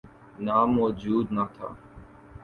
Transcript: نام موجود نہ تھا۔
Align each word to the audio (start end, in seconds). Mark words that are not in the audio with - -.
نام 0.45 0.69
موجود 0.77 1.25
نہ 1.35 1.43
تھا۔ 1.55 1.67